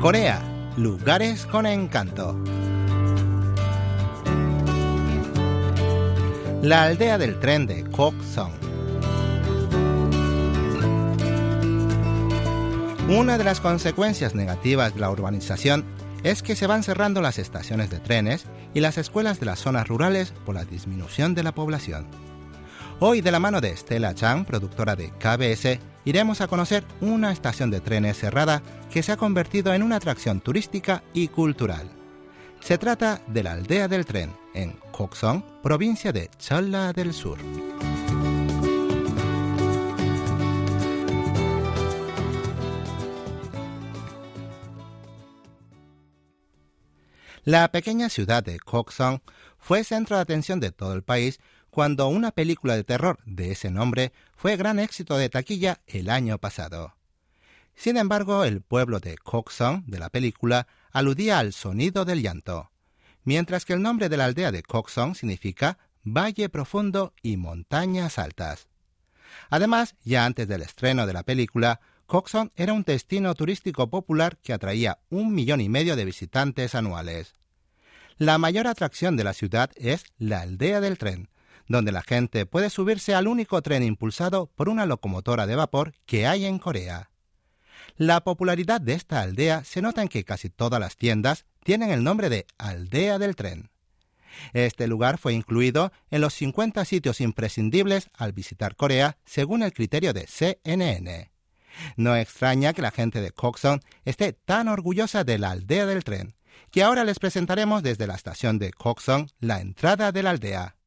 Corea, 0.00 0.40
lugares 0.76 1.44
con 1.44 1.66
encanto. 1.66 2.40
La 6.62 6.84
aldea 6.84 7.18
del 7.18 7.40
tren 7.40 7.66
de 7.66 7.82
Koksong. 7.82 8.52
Una 13.08 13.38
de 13.38 13.42
las 13.42 13.60
consecuencias 13.60 14.36
negativas 14.36 14.94
de 14.94 15.00
la 15.00 15.10
urbanización 15.10 15.84
es 16.22 16.44
que 16.44 16.54
se 16.54 16.68
van 16.68 16.84
cerrando 16.84 17.20
las 17.20 17.40
estaciones 17.40 17.90
de 17.90 17.98
trenes 17.98 18.44
y 18.74 18.80
las 18.80 18.98
escuelas 18.98 19.40
de 19.40 19.46
las 19.46 19.58
zonas 19.58 19.88
rurales 19.88 20.32
por 20.46 20.54
la 20.54 20.64
disminución 20.64 21.34
de 21.34 21.42
la 21.42 21.52
población. 21.52 22.06
Hoy, 23.00 23.20
de 23.20 23.32
la 23.32 23.40
mano 23.40 23.60
de 23.60 23.76
Stella 23.76 24.14
Chang, 24.14 24.44
productora 24.44 24.94
de 24.94 25.10
KBS, 25.10 25.80
iremos 26.08 26.40
a 26.40 26.48
conocer 26.48 26.86
una 27.02 27.32
estación 27.32 27.70
de 27.70 27.82
trenes 27.82 28.16
cerrada 28.16 28.62
que 28.90 29.02
se 29.02 29.12
ha 29.12 29.18
convertido 29.18 29.74
en 29.74 29.82
una 29.82 29.96
atracción 29.96 30.40
turística 30.40 31.02
y 31.12 31.28
cultural. 31.28 31.90
Se 32.60 32.78
trata 32.78 33.20
de 33.26 33.42
la 33.42 33.52
aldea 33.52 33.88
del 33.88 34.06
tren, 34.06 34.34
en 34.54 34.72
Koksong, 34.90 35.44
provincia 35.62 36.10
de 36.10 36.30
Cholla 36.38 36.94
del 36.94 37.12
Sur. 37.12 37.36
La 47.44 47.70
pequeña 47.70 48.08
ciudad 48.08 48.42
de 48.42 48.58
Koksong 48.58 49.20
fue 49.58 49.84
centro 49.84 50.16
de 50.16 50.22
atención 50.22 50.58
de 50.58 50.72
todo 50.72 50.94
el 50.94 51.02
país 51.02 51.38
cuando 51.70 52.08
una 52.08 52.30
película 52.32 52.76
de 52.76 52.84
terror 52.84 53.18
de 53.24 53.52
ese 53.52 53.70
nombre 53.70 54.12
fue 54.36 54.56
gran 54.56 54.78
éxito 54.78 55.16
de 55.16 55.28
taquilla 55.28 55.80
el 55.86 56.10
año 56.10 56.38
pasado. 56.38 56.94
Sin 57.74 57.96
embargo, 57.96 58.44
el 58.44 58.60
pueblo 58.60 58.98
de 58.98 59.16
Koksong 59.16 59.84
de 59.86 59.98
la 59.98 60.10
película 60.10 60.66
aludía 60.90 61.38
al 61.38 61.52
sonido 61.52 62.04
del 62.04 62.22
llanto, 62.22 62.70
mientras 63.22 63.64
que 63.64 63.74
el 63.74 63.82
nombre 63.82 64.08
de 64.08 64.16
la 64.16 64.24
aldea 64.24 64.50
de 64.50 64.62
Koksong 64.62 65.14
significa 65.14 65.78
valle 66.02 66.48
profundo 66.48 67.14
y 67.22 67.36
montañas 67.36 68.18
altas. 68.18 68.68
Además, 69.50 69.94
ya 70.04 70.24
antes 70.24 70.48
del 70.48 70.62
estreno 70.62 71.06
de 71.06 71.12
la 71.12 71.22
película, 71.22 71.80
Koksong 72.06 72.50
era 72.56 72.72
un 72.72 72.84
destino 72.84 73.34
turístico 73.34 73.90
popular 73.90 74.38
que 74.38 74.52
atraía 74.52 74.98
un 75.10 75.34
millón 75.34 75.60
y 75.60 75.68
medio 75.68 75.94
de 75.94 76.06
visitantes 76.06 76.74
anuales. 76.74 77.34
La 78.16 78.38
mayor 78.38 78.66
atracción 78.66 79.16
de 79.16 79.24
la 79.24 79.34
ciudad 79.34 79.70
es 79.76 80.04
la 80.18 80.40
aldea 80.40 80.80
del 80.80 80.98
tren, 80.98 81.28
donde 81.68 81.92
la 81.92 82.02
gente 82.02 82.46
puede 82.46 82.70
subirse 82.70 83.14
al 83.14 83.28
único 83.28 83.60
tren 83.62 83.82
impulsado 83.82 84.50
por 84.54 84.68
una 84.68 84.86
locomotora 84.86 85.46
de 85.46 85.56
vapor 85.56 85.94
que 86.06 86.26
hay 86.26 86.46
en 86.46 86.58
Corea. 86.58 87.10
La 87.96 88.22
popularidad 88.22 88.80
de 88.80 88.94
esta 88.94 89.20
aldea 89.20 89.64
se 89.64 89.82
nota 89.82 90.02
en 90.02 90.08
que 90.08 90.24
casi 90.24 90.50
todas 90.50 90.80
las 90.80 90.96
tiendas 90.96 91.46
tienen 91.64 91.90
el 91.90 92.04
nombre 92.04 92.28
de 92.28 92.46
Aldea 92.56 93.18
del 93.18 93.36
Tren. 93.36 93.70
Este 94.52 94.86
lugar 94.86 95.18
fue 95.18 95.32
incluido 95.32 95.92
en 96.10 96.20
los 96.20 96.34
50 96.34 96.84
sitios 96.84 97.20
imprescindibles 97.20 98.08
al 98.14 98.32
visitar 98.32 98.76
Corea 98.76 99.18
según 99.24 99.62
el 99.62 99.72
criterio 99.72 100.12
de 100.12 100.26
CNN. 100.26 101.30
No 101.96 102.16
extraña 102.16 102.72
que 102.72 102.82
la 102.82 102.90
gente 102.90 103.20
de 103.20 103.32
Coxon 103.32 103.80
esté 104.04 104.32
tan 104.32 104.68
orgullosa 104.68 105.24
de 105.24 105.38
la 105.38 105.50
aldea 105.50 105.86
del 105.86 106.04
tren, 106.04 106.34
que 106.70 106.82
ahora 106.82 107.04
les 107.04 107.18
presentaremos 107.18 107.82
desde 107.82 108.06
la 108.06 108.14
estación 108.14 108.58
de 108.58 108.72
Coxon 108.72 109.28
la 109.40 109.60
entrada 109.60 110.12
de 110.12 110.22
la 110.22 110.30
aldea. 110.30 110.77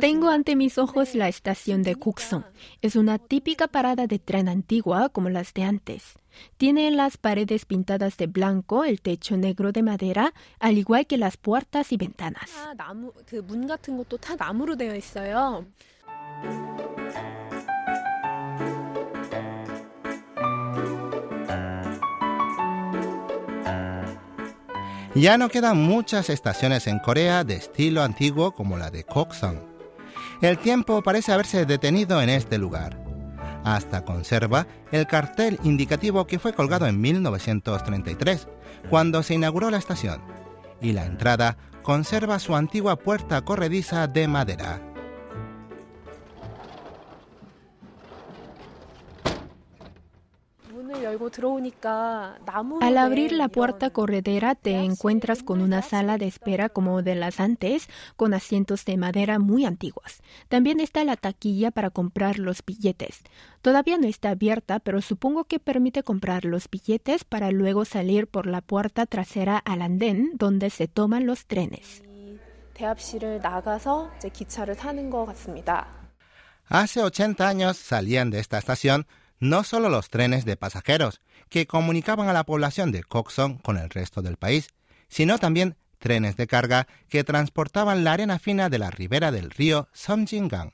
Tengo 0.00 0.30
ante 0.30 0.56
mis 0.56 0.78
ojos 0.78 1.14
la 1.14 1.28
estación 1.28 1.82
de 1.82 1.94
Kukson. 1.94 2.44
Es 2.82 2.96
una 2.96 3.18
típica 3.18 3.68
parada 3.68 4.06
de 4.06 4.18
tren 4.18 4.48
antigua 4.48 5.08
como 5.10 5.28
las 5.28 5.54
de 5.54 5.62
antes. 5.62 6.18
Tiene 6.56 6.90
las 6.90 7.16
paredes 7.16 7.64
pintadas 7.64 8.16
de 8.16 8.26
blanco, 8.26 8.84
el 8.84 9.00
techo 9.00 9.36
negro 9.36 9.72
de 9.72 9.82
madera, 9.82 10.34
al 10.58 10.78
igual 10.78 11.06
que 11.06 11.18
las 11.18 11.36
puertas 11.36 11.92
y 11.92 11.96
ventanas. 11.96 12.50
Ya 25.14 25.38
no 25.38 25.48
quedan 25.48 25.78
muchas 25.78 26.28
estaciones 26.28 26.86
en 26.86 26.98
Corea 26.98 27.42
de 27.42 27.54
estilo 27.54 28.02
antiguo 28.02 28.52
como 28.52 28.76
la 28.76 28.90
de 28.90 29.04
Koksong. 29.04 29.58
El 30.42 30.58
tiempo 30.58 31.02
parece 31.02 31.32
haberse 31.32 31.64
detenido 31.64 32.20
en 32.20 32.28
este 32.28 32.58
lugar. 32.58 33.02
Hasta 33.64 34.04
conserva 34.04 34.66
el 34.92 35.06
cartel 35.06 35.58
indicativo 35.64 36.26
que 36.26 36.38
fue 36.38 36.52
colgado 36.52 36.86
en 36.86 37.00
1933, 37.00 38.48
cuando 38.90 39.22
se 39.22 39.34
inauguró 39.34 39.70
la 39.70 39.78
estación, 39.78 40.20
y 40.80 40.92
la 40.92 41.06
entrada 41.06 41.56
conserva 41.82 42.38
su 42.38 42.54
antigua 42.54 42.96
puerta 42.96 43.40
corrediza 43.42 44.06
de 44.06 44.28
madera. 44.28 44.80
Al 52.80 52.98
abrir 52.98 53.32
la 53.32 53.48
puerta 53.48 53.90
corredera 53.90 54.54
te 54.54 54.76
encuentras 54.76 55.42
con 55.42 55.60
una 55.60 55.82
sala 55.82 56.18
de 56.18 56.26
espera 56.26 56.68
como 56.68 57.02
de 57.02 57.14
las 57.14 57.40
antes, 57.40 57.88
con 58.16 58.34
asientos 58.34 58.84
de 58.84 58.96
madera 58.96 59.38
muy 59.38 59.64
antiguas. 59.64 60.22
También 60.48 60.80
está 60.80 61.04
la 61.04 61.16
taquilla 61.16 61.70
para 61.70 61.90
comprar 61.90 62.38
los 62.38 62.64
billetes. 62.64 63.20
Todavía 63.62 63.98
no 63.98 64.06
está 64.06 64.30
abierta, 64.30 64.78
pero 64.80 65.02
supongo 65.02 65.44
que 65.44 65.58
permite 65.58 66.02
comprar 66.02 66.44
los 66.44 66.68
billetes 66.70 67.24
para 67.24 67.50
luego 67.50 67.84
salir 67.84 68.26
por 68.26 68.46
la 68.46 68.60
puerta 68.60 69.06
trasera 69.06 69.58
al 69.58 69.82
andén 69.82 70.32
donde 70.34 70.70
se 70.70 70.88
toman 70.88 71.26
los 71.26 71.46
trenes. 71.46 72.02
Hace 76.68 77.02
80 77.02 77.48
años 77.48 77.76
salían 77.76 78.30
de 78.30 78.40
esta 78.40 78.58
estación 78.58 79.06
no 79.40 79.64
solo 79.64 79.88
los 79.88 80.10
trenes 80.10 80.44
de 80.44 80.56
pasajeros, 80.56 81.20
que 81.48 81.66
comunicaban 81.66 82.28
a 82.28 82.32
la 82.32 82.44
población 82.44 82.92
de 82.92 83.02
Coxon 83.02 83.58
con 83.58 83.78
el 83.78 83.90
resto 83.90 84.22
del 84.22 84.36
país, 84.36 84.68
sino 85.08 85.38
también 85.38 85.76
trenes 85.98 86.36
de 86.36 86.46
carga 86.46 86.86
que 87.08 87.24
transportaban 87.24 88.04
la 88.04 88.12
arena 88.12 88.38
fina 88.38 88.68
de 88.68 88.78
la 88.78 88.90
ribera 88.90 89.32
del 89.32 89.50
río 89.50 89.88
Somjingang. 89.92 90.72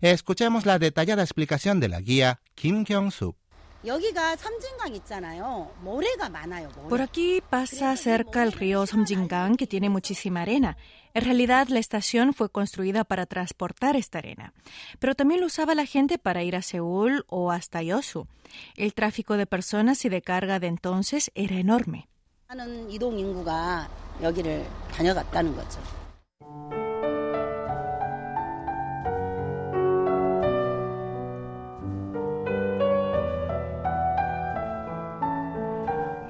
Escuchemos 0.00 0.66
la 0.66 0.78
detallada 0.78 1.22
explicación 1.22 1.80
de 1.80 1.88
la 1.88 2.00
guía 2.00 2.40
Kim 2.54 2.84
Kyung-suk. 2.84 3.36
Por 6.88 7.02
aquí 7.02 7.42
pasa 7.50 7.94
cerca 7.98 8.42
el 8.42 8.52
río 8.52 8.86
Somjingang 8.86 9.56
que 9.56 9.66
tiene 9.66 9.90
muchísima 9.90 10.40
arena. 10.40 10.78
En 11.12 11.22
realidad, 11.22 11.68
la 11.68 11.80
estación 11.80 12.32
fue 12.32 12.48
construida 12.48 13.04
para 13.04 13.26
transportar 13.26 13.94
esta 13.94 14.18
arena, 14.18 14.54
pero 14.98 15.14
también 15.14 15.40
lo 15.40 15.46
usaba 15.48 15.74
la 15.74 15.84
gente 15.84 16.16
para 16.16 16.42
ir 16.42 16.56
a 16.56 16.62
Seúl 16.62 17.26
o 17.28 17.50
hasta 17.50 17.82
Yosu. 17.82 18.26
El 18.74 18.94
tráfico 18.94 19.36
de 19.36 19.46
personas 19.46 20.02
y 20.06 20.08
de 20.08 20.22
carga 20.22 20.58
de 20.60 20.68
entonces 20.68 21.30
era 21.34 21.56
enorme. 21.56 22.08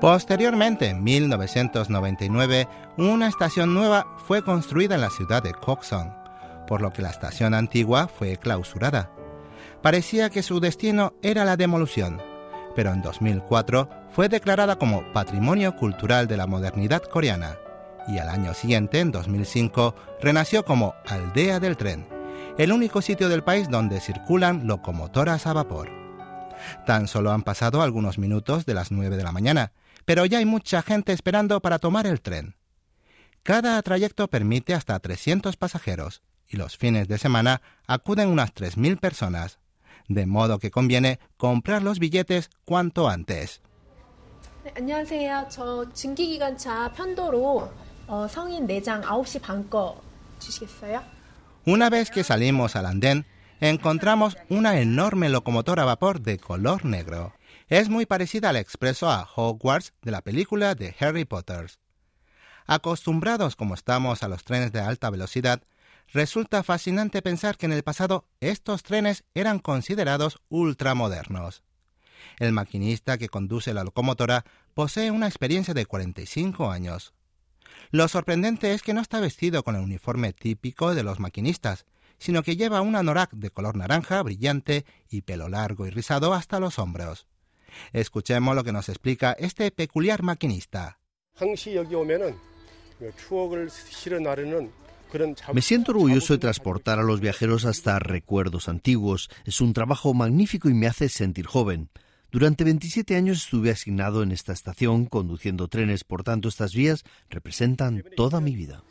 Posteriormente, 0.04 0.90
en 0.90 1.02
1999, 1.02 2.68
una 2.98 3.26
estación 3.26 3.72
nueva 3.72 4.06
fue 4.26 4.44
construida 4.44 4.96
en 4.96 5.00
la 5.00 5.08
ciudad 5.08 5.42
de 5.42 5.54
Koksong, 5.54 6.12
por 6.66 6.82
lo 6.82 6.92
que 6.92 7.00
la 7.00 7.08
estación 7.08 7.54
antigua 7.54 8.06
fue 8.06 8.36
clausurada. 8.36 9.10
Parecía 9.80 10.28
que 10.28 10.42
su 10.42 10.60
destino 10.60 11.14
era 11.22 11.46
la 11.46 11.56
demolición, 11.56 12.20
pero 12.76 12.92
en 12.92 13.00
2004 13.00 13.88
fue 14.10 14.28
declarada 14.28 14.76
como 14.76 15.10
Patrimonio 15.14 15.74
Cultural 15.74 16.28
de 16.28 16.36
la 16.36 16.46
Modernidad 16.46 17.02
Coreana 17.04 17.56
y 18.06 18.18
al 18.18 18.28
año 18.28 18.52
siguiente, 18.52 19.00
en 19.00 19.10
2005, 19.10 19.94
renació 20.20 20.66
como 20.66 20.94
Aldea 21.06 21.60
del 21.60 21.78
Tren, 21.78 22.06
el 22.58 22.72
único 22.72 23.00
sitio 23.00 23.30
del 23.30 23.42
país 23.42 23.70
donde 23.70 24.00
circulan 24.00 24.66
locomotoras 24.66 25.46
a 25.46 25.54
vapor. 25.54 25.88
Tan 26.84 27.08
solo 27.08 27.32
han 27.32 27.42
pasado 27.42 27.80
algunos 27.80 28.18
minutos 28.18 28.66
de 28.66 28.74
las 28.74 28.90
9 28.90 29.16
de 29.16 29.24
la 29.24 29.32
mañana 29.32 29.72
pero 30.04 30.26
ya 30.26 30.38
hay 30.38 30.44
mucha 30.44 30.82
gente 30.82 31.12
esperando 31.12 31.60
para 31.60 31.78
tomar 31.78 32.06
el 32.06 32.20
tren. 32.20 32.56
Cada 33.42 33.80
trayecto 33.82 34.28
permite 34.28 34.74
hasta 34.74 34.98
300 34.98 35.56
pasajeros 35.56 36.22
y 36.48 36.56
los 36.56 36.76
fines 36.76 37.08
de 37.08 37.18
semana 37.18 37.62
acuden 37.86 38.28
unas 38.28 38.54
3.000 38.54 38.98
personas, 38.98 39.58
de 40.08 40.26
modo 40.26 40.58
que 40.58 40.70
conviene 40.70 41.18
comprar 41.36 41.82
los 41.82 41.98
billetes 41.98 42.50
cuanto 42.64 43.08
antes. 43.08 43.60
Una 51.66 51.90
vez 51.90 52.10
que 52.10 52.24
salimos 52.24 52.76
al 52.76 52.86
andén, 52.86 53.26
encontramos 53.60 54.36
una 54.48 54.78
enorme 54.78 55.28
locomotora 55.28 55.82
a 55.82 55.86
vapor 55.86 56.20
de 56.20 56.38
color 56.38 56.84
negro 56.84 57.34
Es 57.68 57.88
muy 57.88 58.04
parecida 58.04 58.50
al 58.50 58.56
expreso 58.56 59.08
a 59.08 59.26
Hogwarts 59.34 59.94
de 60.02 60.10
la 60.10 60.20
película 60.20 60.74
de 60.74 60.94
Harry 61.00 61.24
Potter. 61.24 61.70
Acostumbrados 62.66 63.56
como 63.56 63.74
estamos 63.74 64.22
a 64.22 64.28
los 64.28 64.44
trenes 64.44 64.70
de 64.70 64.80
alta 64.80 65.08
velocidad, 65.08 65.62
resulta 66.12 66.62
fascinante 66.62 67.22
pensar 67.22 67.56
que 67.56 67.64
en 67.64 67.72
el 67.72 67.82
pasado 67.82 68.26
estos 68.40 68.82
trenes 68.82 69.24
eran 69.32 69.60
considerados 69.60 70.40
ultramodernos. 70.50 71.62
El 72.38 72.52
maquinista 72.52 73.16
que 73.16 73.30
conduce 73.30 73.72
la 73.72 73.84
locomotora 73.84 74.44
posee 74.74 75.10
una 75.10 75.26
experiencia 75.26 75.72
de 75.72 75.86
45 75.86 76.70
años. 76.70 77.14
Lo 77.90 78.08
sorprendente 78.08 78.74
es 78.74 78.82
que 78.82 78.92
no 78.92 79.00
está 79.00 79.20
vestido 79.20 79.62
con 79.62 79.74
el 79.74 79.82
uniforme 79.82 80.34
típico 80.34 80.94
de 80.94 81.02
los 81.02 81.18
maquinistas, 81.18 81.86
sino 82.18 82.42
que 82.42 82.56
lleva 82.56 82.82
un 82.82 82.94
anorak 82.94 83.32
de 83.32 83.50
color 83.50 83.76
naranja 83.76 84.22
brillante 84.22 84.84
y 85.08 85.22
pelo 85.22 85.48
largo 85.48 85.86
y 85.86 85.90
rizado 85.90 86.34
hasta 86.34 86.60
los 86.60 86.78
hombros. 86.78 87.26
Escuchemos 87.92 88.54
lo 88.54 88.64
que 88.64 88.72
nos 88.72 88.88
explica 88.88 89.32
este 89.32 89.70
peculiar 89.70 90.22
maquinista. 90.22 90.98
Me 95.52 95.62
siento 95.62 95.92
orgulloso 95.92 96.32
de 96.32 96.38
transportar 96.38 96.98
a 96.98 97.02
los 97.02 97.20
viajeros 97.20 97.64
hasta 97.64 97.98
recuerdos 97.98 98.68
antiguos. 98.68 99.30
Es 99.44 99.60
un 99.60 99.72
trabajo 99.72 100.12
magnífico 100.14 100.68
y 100.68 100.74
me 100.74 100.86
hace 100.86 101.08
sentir 101.08 101.46
joven. 101.46 101.90
Durante 102.32 102.64
27 102.64 103.14
años 103.14 103.44
estuve 103.44 103.70
asignado 103.70 104.24
en 104.24 104.32
esta 104.32 104.52
estación 104.52 105.06
conduciendo 105.06 105.68
trenes, 105.68 106.02
por 106.02 106.24
tanto 106.24 106.48
estas 106.48 106.74
vías 106.74 107.04
representan 107.30 108.02
toda 108.16 108.40
mi 108.40 108.56
vida. 108.56 108.82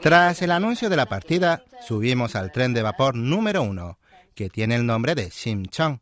Tras 0.00 0.42
el 0.42 0.50
anuncio 0.50 0.88
de 0.88 0.96
la 0.96 1.06
partida, 1.06 1.64
subimos 1.86 2.34
al 2.34 2.50
tren 2.50 2.72
de 2.72 2.82
vapor 2.82 3.14
número 3.14 3.62
uno, 3.62 3.98
que 4.34 4.48
tiene 4.48 4.76
el 4.76 4.86
nombre 4.86 5.14
de 5.14 5.30
Simchang, 5.30 6.00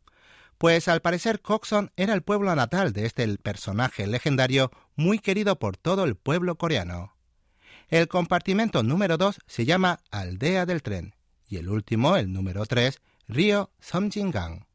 pues 0.57 0.87
al 0.87 1.01
parecer 1.01 1.41
Coxon 1.41 1.91
era 1.97 2.13
el 2.13 2.21
pueblo 2.21 2.55
natal 2.55 2.93
de 2.93 3.05
este 3.05 3.37
personaje 3.37 4.07
legendario 4.07 4.71
muy 4.95 5.19
querido 5.19 5.59
por 5.59 5.75
todo 5.75 6.05
el 6.05 6.15
pueblo 6.15 6.55
coreano. 6.55 7.15
El 7.89 8.07
compartimento 8.07 8.81
número 8.81 9.17
2 9.17 9.41
se 9.45 9.65
llama 9.65 9.99
Aldea 10.09 10.65
del 10.65 10.81
Tren 10.81 11.15
y 11.49 11.57
el 11.57 11.69
último, 11.69 12.15
el 12.15 12.31
número 12.31 12.65
3, 12.65 13.01
Río 13.27 13.71
Somjingang. 13.79 14.65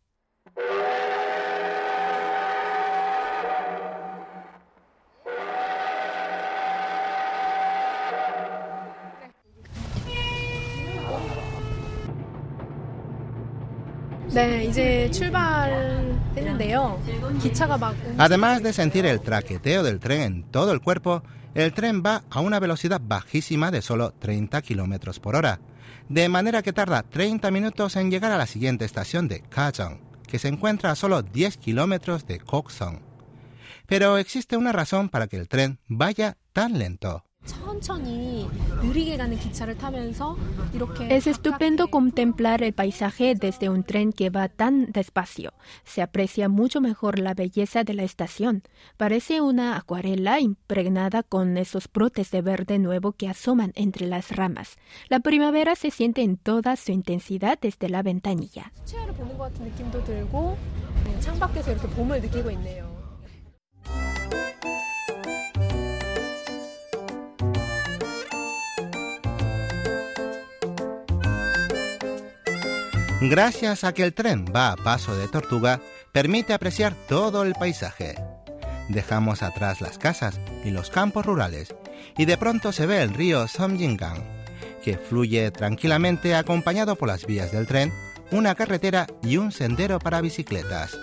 Además 18.18 18.62
de 18.62 18.72
sentir 18.72 19.06
el 19.06 19.20
traqueteo 19.20 19.82
del 19.82 20.00
tren 20.00 20.20
en 20.20 20.42
todo 20.44 20.72
el 20.72 20.80
cuerpo, 20.80 21.22
el 21.54 21.72
tren 21.72 22.02
va 22.04 22.24
a 22.30 22.40
una 22.40 22.60
velocidad 22.60 23.00
bajísima 23.02 23.70
de 23.70 23.82
solo 23.82 24.12
30 24.12 24.62
km 24.62 25.18
por 25.20 25.36
hora, 25.36 25.60
de 26.08 26.28
manera 26.28 26.62
que 26.62 26.72
tarda 26.72 27.02
30 27.02 27.50
minutos 27.50 27.96
en 27.96 28.10
llegar 28.10 28.32
a 28.32 28.38
la 28.38 28.46
siguiente 28.46 28.84
estación 28.84 29.28
de 29.28 29.40
Kajang, 29.40 30.00
que 30.26 30.38
se 30.38 30.48
encuentra 30.48 30.90
a 30.90 30.96
solo 30.96 31.22
10 31.22 31.56
kilómetros 31.56 32.26
de 32.26 32.38
Koksong. 32.38 33.00
Pero 33.86 34.18
existe 34.18 34.56
una 34.56 34.72
razón 34.72 35.08
para 35.08 35.26
que 35.26 35.36
el 35.36 35.48
tren 35.48 35.80
vaya 35.88 36.36
tan 36.52 36.78
lento. 36.78 37.24
Es 41.08 41.26
estupendo 41.26 41.88
contemplar 41.88 42.62
el 42.62 42.72
paisaje 42.72 43.34
desde 43.34 43.68
un 43.68 43.84
tren 43.84 44.12
que 44.12 44.30
va 44.30 44.48
tan 44.48 44.92
despacio. 44.92 45.52
Se 45.84 46.02
aprecia 46.02 46.48
mucho 46.48 46.80
mejor 46.80 47.18
la 47.18 47.34
belleza 47.34 47.84
de 47.84 47.94
la 47.94 48.02
estación. 48.02 48.62
Parece 48.96 49.40
una 49.40 49.76
acuarela 49.76 50.40
impregnada 50.40 51.22
con 51.22 51.56
esos 51.56 51.88
brotes 51.92 52.30
de 52.30 52.42
verde 52.42 52.78
nuevo 52.78 53.12
que 53.12 53.28
asoman 53.28 53.72
entre 53.74 54.06
las 54.06 54.34
ramas. 54.34 54.76
La 55.08 55.20
primavera 55.20 55.74
se 55.74 55.90
siente 55.90 56.22
en 56.22 56.36
toda 56.36 56.76
su 56.76 56.92
intensidad 56.92 57.58
desde 57.60 57.88
la 57.88 58.02
ventanilla. 58.02 58.72
Gracias 73.20 73.82
a 73.82 73.92
que 73.92 74.04
el 74.04 74.14
tren 74.14 74.44
va 74.54 74.70
a 74.70 74.76
paso 74.76 75.16
de 75.16 75.26
tortuga, 75.26 75.80
permite 76.12 76.52
apreciar 76.52 76.94
todo 77.08 77.42
el 77.42 77.54
paisaje. 77.54 78.14
Dejamos 78.88 79.42
atrás 79.42 79.80
las 79.80 79.98
casas 79.98 80.40
y 80.64 80.70
los 80.70 80.88
campos 80.88 81.26
rurales 81.26 81.74
y 82.16 82.26
de 82.26 82.38
pronto 82.38 82.70
se 82.70 82.86
ve 82.86 83.02
el 83.02 83.12
río 83.12 83.48
Somjingang, 83.48 84.22
que 84.84 84.96
fluye 84.96 85.50
tranquilamente 85.50 86.36
acompañado 86.36 86.94
por 86.94 87.08
las 87.08 87.26
vías 87.26 87.50
del 87.50 87.66
tren, 87.66 87.92
una 88.30 88.54
carretera 88.54 89.08
y 89.24 89.36
un 89.36 89.50
sendero 89.50 89.98
para 89.98 90.20
bicicletas. 90.20 90.96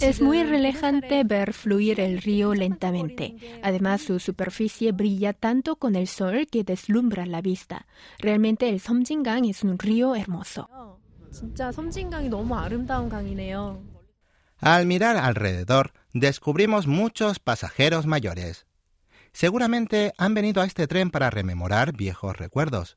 Es 0.00 0.20
muy 0.22 0.42
relajante 0.44 1.24
ver 1.24 1.52
fluir 1.52 2.00
el 2.00 2.22
río 2.22 2.54
lentamente. 2.54 3.36
Además, 3.62 4.00
su 4.02 4.18
superficie 4.18 4.92
brilla 4.92 5.34
tanto 5.34 5.76
con 5.76 5.94
el 5.94 6.08
sol 6.08 6.46
que 6.50 6.64
deslumbra 6.64 7.26
la 7.26 7.42
vista. 7.42 7.86
Realmente 8.18 8.68
el 8.68 8.80
Somjingang 8.80 9.44
es 9.44 9.62
un 9.62 9.78
río 9.78 10.14
hermoso. 10.14 10.70
Al 14.58 14.86
mirar 14.86 15.18
alrededor, 15.18 15.92
descubrimos 16.14 16.86
muchos 16.86 17.38
pasajeros 17.40 18.06
mayores. 18.06 18.66
Seguramente 19.32 20.14
han 20.16 20.32
venido 20.32 20.62
a 20.62 20.64
este 20.64 20.86
tren 20.86 21.10
para 21.10 21.28
rememorar 21.28 21.92
viejos 21.92 22.38
recuerdos. 22.38 22.96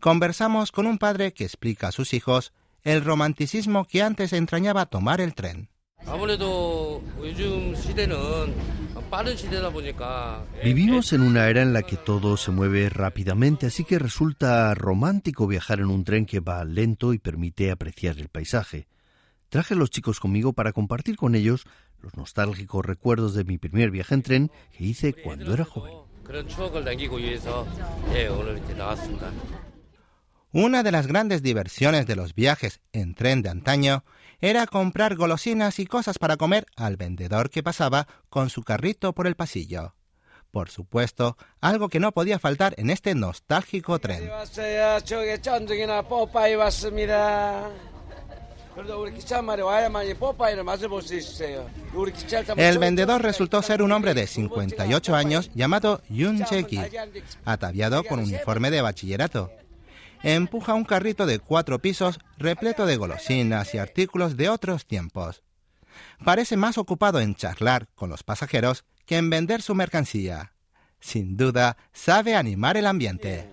Conversamos 0.00 0.72
con 0.72 0.86
un 0.86 0.96
padre 0.96 1.34
que 1.34 1.44
explica 1.44 1.88
a 1.88 1.92
sus 1.92 2.14
hijos 2.14 2.54
el 2.84 3.04
romanticismo 3.04 3.84
que 3.84 4.02
antes 4.02 4.32
entrañaba 4.32 4.86
tomar 4.86 5.20
el 5.20 5.34
tren. 5.34 5.68
Vivimos 10.64 11.12
en 11.12 11.20
una 11.20 11.48
era 11.48 11.62
en 11.62 11.72
la 11.72 11.82
que 11.82 11.96
todo 11.96 12.36
se 12.36 12.50
mueve 12.50 12.88
rápidamente, 12.88 13.66
así 13.66 13.84
que 13.84 13.98
resulta 13.98 14.74
romántico 14.74 15.46
viajar 15.46 15.80
en 15.80 15.86
un 15.86 16.04
tren 16.04 16.26
que 16.26 16.40
va 16.40 16.64
lento 16.64 17.12
y 17.12 17.18
permite 17.18 17.70
apreciar 17.70 18.18
el 18.18 18.28
paisaje. 18.28 18.88
Traje 19.48 19.74
a 19.74 19.76
los 19.76 19.90
chicos 19.90 20.20
conmigo 20.20 20.52
para 20.52 20.72
compartir 20.72 21.16
con 21.16 21.34
ellos 21.34 21.64
los 22.00 22.16
nostálgicos 22.16 22.84
recuerdos 22.84 23.34
de 23.34 23.44
mi 23.44 23.58
primer 23.58 23.90
viaje 23.90 24.14
en 24.14 24.22
tren 24.22 24.50
que 24.76 24.84
hice 24.84 25.12
cuando 25.12 25.52
era 25.52 25.64
joven. 25.64 25.92
Una 30.52 30.82
de 30.82 30.90
las 30.90 31.06
grandes 31.06 31.42
diversiones 31.42 32.06
de 32.06 32.16
los 32.16 32.34
viajes 32.34 32.80
en 32.92 33.14
tren 33.14 33.40
de 33.40 33.50
antaño 33.50 34.02
era 34.40 34.66
comprar 34.66 35.14
golosinas 35.14 35.78
y 35.78 35.86
cosas 35.86 36.18
para 36.18 36.36
comer 36.36 36.66
al 36.74 36.96
vendedor 36.96 37.50
que 37.50 37.62
pasaba 37.62 38.08
con 38.30 38.50
su 38.50 38.64
carrito 38.64 39.12
por 39.12 39.28
el 39.28 39.36
pasillo. 39.36 39.94
Por 40.50 40.68
supuesto, 40.68 41.36
algo 41.60 41.88
que 41.88 42.00
no 42.00 42.10
podía 42.10 42.40
faltar 42.40 42.74
en 42.78 42.90
este 42.90 43.14
nostálgico 43.14 44.00
tren. 44.00 44.28
El 52.56 52.78
vendedor 52.78 53.22
resultó 53.22 53.62
ser 53.62 53.82
un 53.82 53.92
hombre 53.92 54.14
de 54.14 54.26
58 54.26 55.14
años 55.14 55.50
llamado 55.54 56.02
Yun 56.08 56.44
Cheki, 56.44 56.80
ataviado 57.44 58.02
con 58.02 58.18
uniforme 58.18 58.72
de 58.72 58.80
bachillerato 58.80 59.52
empuja 60.22 60.74
un 60.74 60.84
carrito 60.84 61.26
de 61.26 61.38
cuatro 61.38 61.78
pisos 61.80 62.18
repleto 62.38 62.86
de 62.86 62.96
golosinas 62.96 63.74
y 63.74 63.78
artículos 63.78 64.36
de 64.36 64.48
otros 64.48 64.86
tiempos. 64.86 65.42
Parece 66.24 66.56
más 66.56 66.78
ocupado 66.78 67.20
en 67.20 67.34
charlar 67.34 67.88
con 67.94 68.10
los 68.10 68.22
pasajeros 68.22 68.84
que 69.06 69.16
en 69.16 69.30
vender 69.30 69.62
su 69.62 69.74
mercancía. 69.74 70.52
Sin 71.00 71.36
duda, 71.36 71.76
sabe 71.92 72.36
animar 72.36 72.76
el 72.76 72.86
ambiente. 72.86 73.48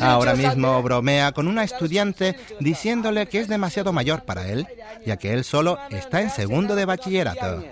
Ahora 0.00 0.34
mismo 0.34 0.82
bromea 0.82 1.32
con 1.32 1.48
una 1.48 1.64
estudiante 1.64 2.36
diciéndole 2.60 3.26
que 3.26 3.40
es 3.40 3.48
demasiado 3.48 3.92
mayor 3.92 4.24
para 4.24 4.46
él, 4.48 4.66
ya 5.04 5.16
que 5.16 5.32
él 5.32 5.44
solo 5.44 5.78
está 5.90 6.22
en 6.22 6.30
segundo 6.30 6.76
de 6.76 6.84
bachillerato. 6.84 7.64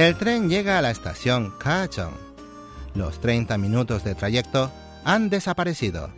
El 0.00 0.16
tren 0.16 0.48
llega 0.48 0.78
a 0.78 0.80
la 0.80 0.90
estación 0.90 1.52
Kachong. 1.58 2.14
Los 2.94 3.20
30 3.20 3.58
minutos 3.58 4.02
de 4.02 4.14
trayecto 4.14 4.72
han 5.04 5.28
desaparecido 5.28 6.08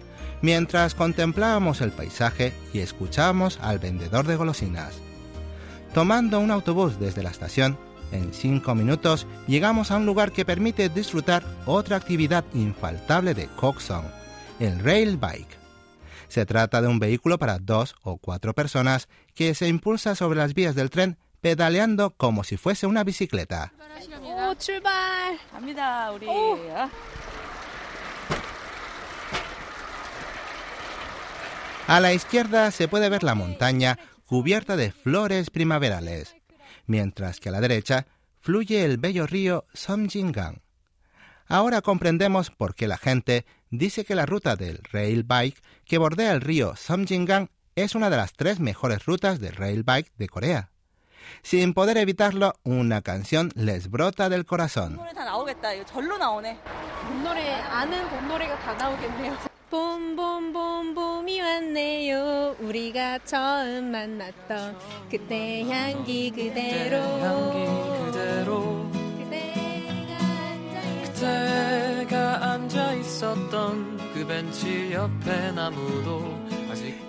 mientras 0.41 0.95
contemplábamos 0.95 1.81
el 1.81 1.91
paisaje 1.91 2.53
y 2.73 2.79
escuchábamos 2.79 3.59
al 3.61 3.81
vendedor 3.81 4.25
de 4.29 4.37
golosinas. 4.37 4.95
Tomando 5.95 6.39
un 6.39 6.53
autobús 6.53 7.01
desde 7.01 7.25
la 7.25 7.31
estación, 7.31 7.77
en 8.13 8.33
cinco 8.33 8.77
minutos 8.77 9.27
llegamos 9.49 9.91
a 9.91 9.97
un 9.97 10.07
lugar 10.07 10.31
que 10.31 10.45
permite 10.45 10.89
disfrutar 10.89 11.43
otra 11.67 11.97
actividad 11.97 12.45
infaltable 12.55 13.35
de 13.35 13.49
Koksong, 13.49 14.07
el 14.61 14.79
rail 14.79 15.17
bike. 15.17 15.59
Se 16.29 16.47
trata 16.47 16.83
de 16.83 16.87
un 16.87 17.01
vehículo 17.01 17.37
para 17.37 17.59
dos 17.59 17.97
o 18.05 18.17
cuatro 18.17 18.55
personas 18.55 19.09
que 19.35 19.57
se 19.57 19.67
impulsa 19.67 20.15
sobre 20.15 20.39
las 20.39 20.55
vías 20.55 20.77
del 20.77 20.89
tren 20.89 21.19
pedaleando 21.43 22.11
como 22.17 22.45
si 22.45 22.57
fuese 22.57 22.87
una 22.87 23.05
bicicleta. 23.05 23.75
A 31.89 32.01
la 32.01 32.13
izquierda 32.15 32.71
se 32.71 32.89
puede 32.89 33.09
ver 33.11 33.25
la 33.25 33.35
montaña 33.35 33.99
cubierta 34.25 34.77
de 34.77 34.93
flores 34.93 35.51
primaverales, 35.51 36.37
mientras 36.87 37.41
que 37.41 37.49
a 37.49 37.53
la 37.53 37.61
derecha 37.61 38.07
fluye 38.41 38.85
el 38.85 38.97
bello 38.97 39.27
río 39.27 39.67
Somjingang. 39.75 40.63
Ahora 41.49 41.83
comprendemos 41.83 42.51
por 42.51 42.75
qué 42.75 42.87
la 42.87 42.99
gente 42.99 43.45
dice 43.69 44.05
que 44.05 44.15
la 44.15 44.27
ruta 44.27 44.55
del 44.57 44.79
rail 44.91 45.25
bike 45.25 45.61
que 45.85 45.99
bordea 45.99 46.33
el 46.33 46.41
río 46.41 46.77
Somjingang 46.77 47.51
es 47.75 47.95
una 47.97 48.11
de 48.11 48.17
las 48.17 48.33
tres 48.33 48.61
mejores 48.61 49.05
rutas 49.05 49.41
de 49.41 49.51
rail 49.51 49.83
bike 49.83 50.13
de 50.17 50.29
Corea. 50.29 50.72
Sin 51.43 51.75
poder 51.75 51.99
evitarlo, 51.99 52.55
una 52.65 53.03
canción 53.03 53.51
les 53.55 53.91
brota 53.91 54.29
del 54.29 54.47
corazón. 54.47 55.01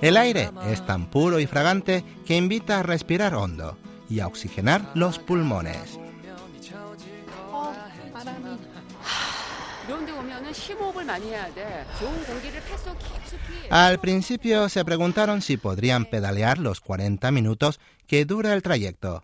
El 0.01 0.17
aire 0.17 0.50
es 0.67 0.86
tan 0.86 1.05
puro 1.08 1.39
y 1.39 1.48
fragante 1.48 2.03
que 2.25 2.38
invita 2.38 2.79
a 2.79 2.84
respirar 2.84 3.36
hondo 3.36 3.77
y 4.13 4.20
a 4.20 4.27
oxigenar 4.27 4.91
los 4.93 5.17
pulmones. 5.17 6.00
Al 13.72 14.00
principio 14.00 14.70
se 14.70 14.86
preguntaron 14.86 15.41
si 15.41 15.58
podrían 15.58 16.05
pedalear 16.05 16.60
los 16.60 16.79
40 16.79 17.32
minutos 17.32 17.79
que 18.05 18.25
dura 18.25 18.53
el 18.53 18.62
trayecto, 18.62 19.24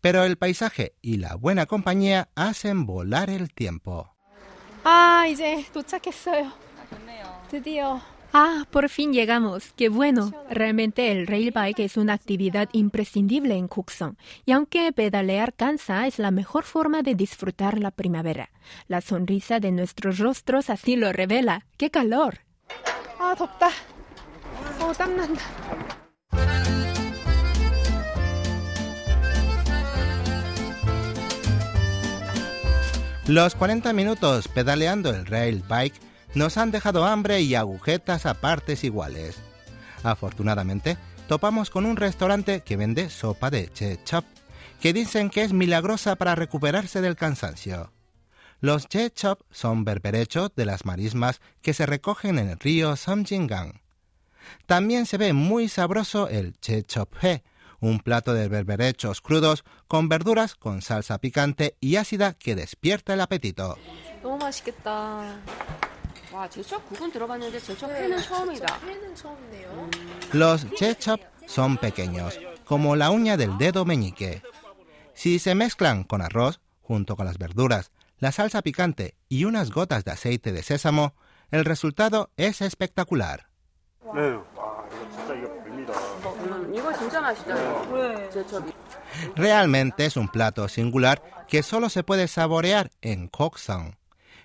pero 0.00 0.24
el 0.24 0.38
paisaje 0.38 0.94
y 1.02 1.18
la 1.18 1.34
buena 1.34 1.66
compañía 1.66 2.30
hacen 2.34 2.86
volar 2.86 3.28
el 3.28 3.52
tiempo. 3.52 4.10
Ah, 4.84 5.26
Ah, 8.36 8.66
por 8.72 8.88
fin 8.88 9.12
llegamos. 9.12 9.72
Qué 9.76 9.88
bueno. 9.88 10.32
Realmente 10.50 11.12
el 11.12 11.28
rail 11.28 11.52
bike 11.52 11.78
es 11.78 11.96
una 11.96 12.14
actividad 12.14 12.68
imprescindible 12.72 13.54
en 13.54 13.68
Cookson. 13.68 14.18
Y 14.44 14.50
aunque 14.50 14.92
pedalear 14.92 15.54
cansa, 15.54 16.08
es 16.08 16.18
la 16.18 16.32
mejor 16.32 16.64
forma 16.64 17.02
de 17.02 17.14
disfrutar 17.14 17.78
la 17.78 17.92
primavera. 17.92 18.50
La 18.88 19.02
sonrisa 19.02 19.60
de 19.60 19.70
nuestros 19.70 20.18
rostros 20.18 20.68
así 20.68 20.96
lo 20.96 21.12
revela. 21.12 21.66
¡Qué 21.76 21.90
calor! 21.92 22.40
Ah, 23.20 23.36
덥다. 23.38 23.70
Oh, 24.80 24.92
Los 33.28 33.54
40 33.54 33.92
minutos 33.92 34.48
pedaleando 34.48 35.10
el 35.10 35.24
rail 35.24 35.62
bike 35.68 36.13
nos 36.34 36.56
han 36.56 36.70
dejado 36.70 37.04
hambre 37.04 37.40
y 37.40 37.54
agujetas 37.54 38.26
a 38.26 38.34
partes 38.34 38.84
iguales. 38.84 39.36
Afortunadamente, 40.02 40.98
topamos 41.28 41.70
con 41.70 41.86
un 41.86 41.96
restaurante 41.96 42.60
que 42.60 42.76
vende 42.76 43.10
sopa 43.10 43.50
de 43.50 43.70
chop, 44.04 44.24
que 44.80 44.92
dicen 44.92 45.30
que 45.30 45.42
es 45.42 45.52
milagrosa 45.52 46.16
para 46.16 46.34
recuperarse 46.34 47.00
del 47.00 47.16
cansancio. 47.16 47.92
Los 48.60 48.88
chop 48.88 49.42
son 49.50 49.84
berberechos 49.84 50.54
de 50.56 50.66
las 50.66 50.84
marismas 50.84 51.40
que 51.62 51.74
se 51.74 51.86
recogen 51.86 52.38
en 52.38 52.50
el 52.50 52.58
río 52.58 52.96
Samjingang. 52.96 53.80
También 54.66 55.06
se 55.06 55.16
ve 55.16 55.32
muy 55.32 55.68
sabroso 55.68 56.28
el 56.28 56.54
he, 56.66 57.42
un 57.80 58.00
plato 58.00 58.34
de 58.34 58.48
berberechos 58.48 59.20
crudos 59.20 59.64
con 59.88 60.08
verduras 60.08 60.54
con 60.54 60.82
salsa 60.82 61.18
picante 61.18 61.76
y 61.80 61.96
ácida 61.96 62.34
que 62.34 62.54
despierta 62.54 63.14
el 63.14 63.20
apetito. 63.20 63.76
Los 70.32 70.70
chechop 70.72 71.20
son 71.46 71.76
pequeños, 71.76 72.38
como 72.64 72.96
la 72.96 73.10
uña 73.10 73.36
del 73.36 73.56
dedo 73.58 73.84
meñique. 73.84 74.42
Si 75.14 75.38
se 75.38 75.54
mezclan 75.54 76.04
con 76.04 76.22
arroz, 76.22 76.60
junto 76.82 77.16
con 77.16 77.26
las 77.26 77.38
verduras, 77.38 77.92
la 78.18 78.32
salsa 78.32 78.62
picante 78.62 79.16
y 79.28 79.44
unas 79.44 79.70
gotas 79.70 80.04
de 80.04 80.12
aceite 80.12 80.52
de 80.52 80.62
sésamo, 80.62 81.14
el 81.50 81.64
resultado 81.64 82.30
es 82.36 82.62
espectacular. 82.62 83.48
Realmente 89.36 90.06
es 90.06 90.16
un 90.16 90.28
plato 90.28 90.68
singular 90.68 91.22
que 91.48 91.62
solo 91.62 91.88
se 91.88 92.02
puede 92.02 92.28
saborear 92.28 92.90
en 93.00 93.28
Koksang. 93.28 93.96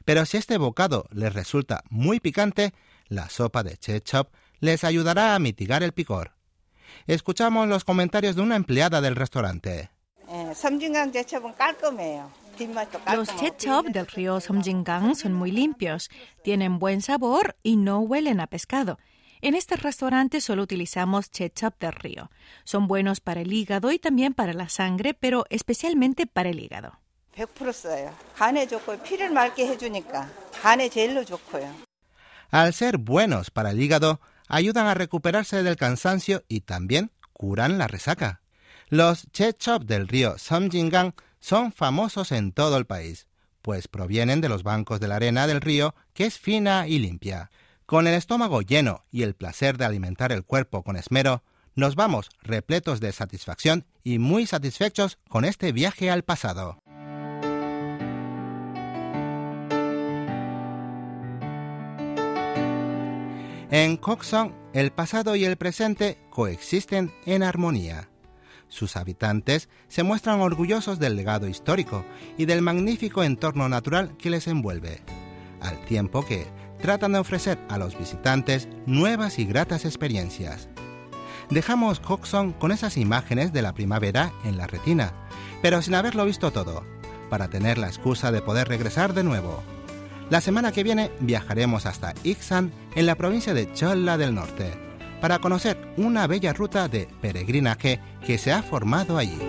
Pero 0.09 0.25
si 0.25 0.37
este 0.37 0.57
bocado 0.57 1.05
les 1.11 1.31
resulta 1.31 1.83
muy 1.91 2.19
picante, 2.19 2.73
la 3.09 3.29
sopa 3.29 3.61
de 3.61 3.77
chechop 3.77 4.33
les 4.59 4.83
ayudará 4.83 5.35
a 5.35 5.39
mitigar 5.39 5.83
el 5.83 5.91
picor. 5.91 6.31
Escuchamos 7.05 7.67
los 7.67 7.83
comentarios 7.83 8.35
de 8.35 8.41
una 8.41 8.55
empleada 8.55 9.01
del 9.01 9.15
restaurante. 9.15 9.91
Los 13.13 13.35
chechop 13.35 13.85
del 13.89 14.07
río 14.07 14.39
Somjingang 14.39 15.15
son 15.15 15.33
muy 15.33 15.51
limpios, 15.51 16.09
tienen 16.43 16.79
buen 16.79 17.03
sabor 17.03 17.55
y 17.61 17.75
no 17.75 17.99
huelen 17.99 18.39
a 18.39 18.47
pescado. 18.47 18.97
En 19.41 19.53
este 19.53 19.75
restaurante 19.75 20.41
solo 20.41 20.63
utilizamos 20.63 21.29
chechop 21.29 21.79
del 21.79 21.93
río. 21.93 22.31
Son 22.63 22.87
buenos 22.87 23.19
para 23.19 23.41
el 23.41 23.53
hígado 23.53 23.91
y 23.91 23.99
también 23.99 24.33
para 24.33 24.53
la 24.53 24.69
sangre, 24.69 25.13
pero 25.13 25.45
especialmente 25.51 26.25
para 26.25 26.49
el 26.49 26.59
hígado. 26.59 26.97
Al 32.51 32.73
ser 32.73 32.97
buenos 32.97 33.51
para 33.51 33.71
el 33.71 33.81
hígado, 33.81 34.19
ayudan 34.47 34.87
a 34.87 34.95
recuperarse 34.95 35.63
del 35.63 35.75
cansancio 35.75 36.43
y 36.47 36.61
también 36.61 37.11
curan 37.33 37.77
la 37.77 37.87
resaca. 37.87 38.41
Los 38.89 39.27
chop 39.31 39.83
del 39.83 40.07
río 40.07 40.37
Samjingang 40.37 41.13
son 41.39 41.71
famosos 41.71 42.31
en 42.31 42.51
todo 42.51 42.77
el 42.77 42.85
país, 42.85 43.27
pues 43.61 43.87
provienen 43.87 44.41
de 44.41 44.49
los 44.49 44.63
bancos 44.63 44.99
de 44.99 45.07
la 45.07 45.17
arena 45.17 45.45
del 45.45 45.61
río, 45.61 45.93
que 46.13 46.25
es 46.25 46.39
fina 46.39 46.87
y 46.87 46.99
limpia. 46.99 47.51
Con 47.85 48.07
el 48.07 48.15
estómago 48.15 48.61
lleno 48.61 49.05
y 49.11 49.23
el 49.23 49.35
placer 49.35 49.77
de 49.77 49.85
alimentar 49.85 50.31
el 50.31 50.43
cuerpo 50.43 50.83
con 50.83 50.95
esmero, 50.95 51.43
nos 51.75 51.95
vamos 51.95 52.29
repletos 52.41 52.99
de 52.99 53.11
satisfacción 53.11 53.85
y 54.03 54.19
muy 54.19 54.45
satisfechos 54.45 55.17
con 55.29 55.45
este 55.45 55.71
viaje 55.71 56.09
al 56.09 56.23
pasado. 56.23 56.81
En 63.71 63.97
Koksong, 63.97 64.51
el 64.73 64.91
pasado 64.91 65.35
y 65.35 65.45
el 65.45 65.55
presente 65.55 66.17
coexisten 66.31 67.13
en 67.27 67.43
armonía. 67.43 68.09
Sus 68.67 68.97
habitantes 68.97 69.69
se 69.87 70.01
muestran 70.01 70.41
orgullosos 70.41 70.97
del 70.97 71.15
legado 71.15 71.47
histórico 71.47 72.03
y 72.35 72.45
del 72.45 72.63
magnífico 72.63 73.21
entorno 73.23 73.69
natural 73.69 74.17
que 74.17 74.31
les 74.31 74.47
envuelve, 74.47 75.03
al 75.61 75.85
tiempo 75.85 76.25
que 76.25 76.47
tratan 76.81 77.11
de 77.11 77.19
ofrecer 77.19 77.59
a 77.69 77.77
los 77.77 77.95
visitantes 77.95 78.67
nuevas 78.87 79.37
y 79.37 79.45
gratas 79.45 79.85
experiencias. 79.85 80.67
Dejamos 81.51 81.99
Koksong 81.99 82.53
con 82.53 82.71
esas 82.71 82.97
imágenes 82.97 83.53
de 83.53 83.61
la 83.61 83.73
primavera 83.73 84.33
en 84.45 84.57
la 84.57 84.65
retina, 84.65 85.13
pero 85.61 85.83
sin 85.83 85.93
haberlo 85.93 86.25
visto 86.25 86.49
todo, 86.51 86.83
para 87.29 87.49
tener 87.49 87.77
la 87.77 87.87
excusa 87.87 88.31
de 88.31 88.41
poder 88.41 88.67
regresar 88.67 89.13
de 89.13 89.23
nuevo. 89.23 89.61
La 90.29 90.41
semana 90.41 90.71
que 90.71 90.83
viene 90.83 91.11
viajaremos 91.21 91.87
hasta 91.87 92.13
Ixan, 92.23 92.71
en 92.93 93.05
la 93.07 93.15
provincia 93.15 93.55
de 93.55 93.73
Cholla 93.73 94.15
del 94.15 94.35
Norte, 94.35 94.71
para 95.21 95.39
conocer 95.39 95.91
una 95.97 96.27
bella 96.27 96.53
ruta 96.53 96.87
de 96.87 97.07
peregrinaje 97.19 97.99
que 98.23 98.37
se 98.37 98.51
ha 98.51 98.61
formado 98.61 99.17
allí. 99.17 99.39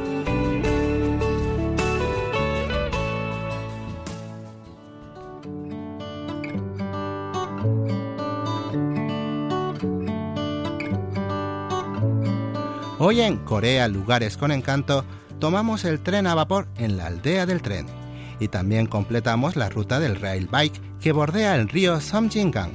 Hoy 12.99 13.21
en 13.21 13.37
Corea, 13.39 13.87
lugares 13.89 14.39
con 14.39 14.51
encanto, 14.51 15.05
tomamos 15.39 15.85
el 15.85 16.01
tren 16.01 16.27
a 16.27 16.35
vapor 16.35 16.69
en 16.77 16.97
la 16.97 17.07
aldea 17.07 17.45
del 17.45 17.61
tren 17.61 18.00
y 18.41 18.49
también 18.49 18.87
completamos 18.87 19.55
la 19.55 19.69
ruta 19.69 20.01
del 20.01 20.17
rail 20.17 20.49
bike 20.51 20.81
que 21.01 21.13
bordea 21.13 21.55
el 21.55 21.69
río 21.69 22.01
Somjingang. 22.01 22.73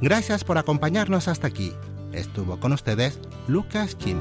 Gracias 0.00 0.42
por 0.42 0.58
acompañarnos 0.58 1.28
hasta 1.28 1.46
aquí. 1.46 1.72
Estuvo 2.12 2.58
con 2.58 2.72
ustedes 2.72 3.20
Lucas 3.46 3.94
Kim. 3.94 4.18